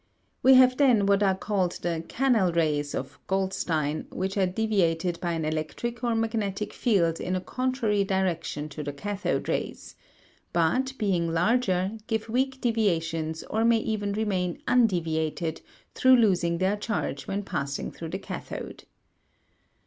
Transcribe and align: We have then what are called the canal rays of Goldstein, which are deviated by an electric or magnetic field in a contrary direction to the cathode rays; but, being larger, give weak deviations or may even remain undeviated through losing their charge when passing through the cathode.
We 0.41 0.55
have 0.55 0.77
then 0.77 1.05
what 1.05 1.21
are 1.21 1.37
called 1.37 1.73
the 1.73 2.03
canal 2.09 2.51
rays 2.53 2.95
of 2.95 3.19
Goldstein, 3.27 4.07
which 4.09 4.35
are 4.35 4.47
deviated 4.47 5.19
by 5.21 5.33
an 5.33 5.45
electric 5.45 6.03
or 6.03 6.15
magnetic 6.15 6.73
field 6.73 7.19
in 7.19 7.35
a 7.35 7.39
contrary 7.39 8.03
direction 8.03 8.67
to 8.69 8.83
the 8.83 8.93
cathode 8.93 9.47
rays; 9.47 9.95
but, 10.53 10.93
being 10.97 11.31
larger, 11.31 11.99
give 12.07 12.29
weak 12.29 12.59
deviations 12.61 13.43
or 13.43 13.63
may 13.63 13.77
even 13.77 14.13
remain 14.13 14.63
undeviated 14.67 15.61
through 15.93 16.15
losing 16.15 16.57
their 16.57 16.77
charge 16.77 17.27
when 17.27 17.43
passing 17.43 17.91
through 17.91 18.09
the 18.09 18.17
cathode. 18.17 18.85